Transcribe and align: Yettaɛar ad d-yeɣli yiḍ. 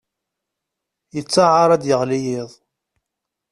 Yettaɛar 1.15 1.69
ad 1.71 1.79
d-yeɣli 1.83 2.19
yiḍ. 2.25 2.51